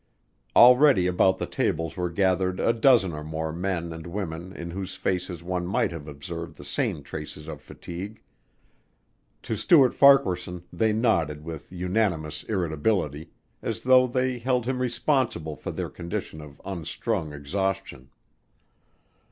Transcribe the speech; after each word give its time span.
Already 0.55 1.05
about 1.05 1.37
the 1.37 1.45
tables 1.45 1.95
were 1.95 2.09
gathered 2.09 2.59
a 2.59 2.73
dozen 2.73 3.13
or 3.13 3.23
more 3.23 3.53
men 3.53 3.93
and 3.93 4.07
women 4.07 4.51
in 4.51 4.71
whose 4.71 4.95
faces 4.95 5.43
one 5.43 5.67
might 5.67 5.91
have 5.91 6.07
observed 6.07 6.57
the 6.57 6.65
same 6.65 7.03
traces 7.03 7.47
of 7.47 7.61
fatigue. 7.61 8.19
To 9.43 9.55
Stuart 9.55 9.93
Farquaharson 9.93 10.63
they 10.73 10.91
nodded 10.91 11.43
with 11.45 11.71
unanimous 11.71 12.41
irritability, 12.45 13.29
as 13.61 13.81
though 13.81 14.07
they 14.07 14.39
held 14.39 14.65
him 14.65 14.81
responsible 14.81 15.55
for 15.55 15.69
their 15.69 15.91
condition 15.91 16.41
of 16.41 16.59
unstrung 16.65 17.31
exhaustion. 17.31 18.09